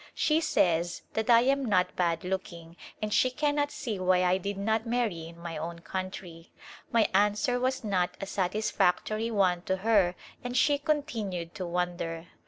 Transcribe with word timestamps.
She 0.15 0.41
says 0.41 1.03
that 1.13 1.29
I 1.29 1.41
am 1.41 1.63
not 1.63 1.95
bad 1.95 2.23
looking 2.23 2.75
and 3.03 3.13
she 3.13 3.29
cannot 3.29 3.69
see 3.69 3.99
why 3.99 4.23
I 4.23 4.39
did 4.39 4.57
not 4.57 4.87
marry 4.87 5.27
in 5.27 5.37
my 5.37 5.57
own 5.59 5.77
country. 5.81 6.51
My 6.91 7.07
answer 7.13 7.59
was 7.59 7.83
not 7.83 8.17
a 8.19 8.25
satisfactory 8.25 9.29
one 9.29 9.61
to 9.69 9.75
her 9.85 10.15
and 10.43 10.57
she 10.57 10.79
continued 10.79 11.53
to 11.53 11.67
wonder. 11.67 12.25